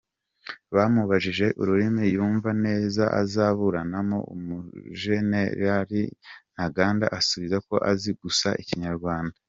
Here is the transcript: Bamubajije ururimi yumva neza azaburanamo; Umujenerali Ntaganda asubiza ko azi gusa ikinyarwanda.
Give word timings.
Bamubajije 0.75 1.47
ururimi 1.61 2.03
yumva 2.15 2.49
neza 2.65 3.03
azaburanamo; 3.21 4.17
Umujenerali 4.35 6.03
Ntaganda 6.53 7.05
asubiza 7.19 7.57
ko 7.67 7.75
azi 7.91 8.11
gusa 8.23 8.49
ikinyarwanda. 8.63 9.35